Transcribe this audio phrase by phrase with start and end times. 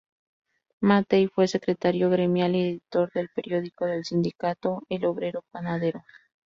[0.79, 6.03] Mattei fue secretario gremial y editor del periódico del sindicato, "El Obrero Panadero".